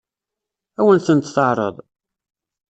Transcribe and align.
Ad 0.79 0.83
wen-tent-teɛṛeḍ? 0.85 1.75